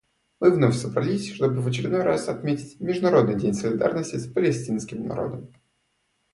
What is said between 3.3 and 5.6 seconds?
день солидарности с палестинским народом.